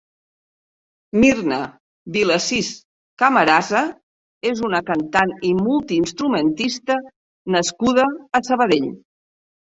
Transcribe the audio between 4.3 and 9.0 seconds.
és una cantant i multiinstrumentista nascuda a Sabadell.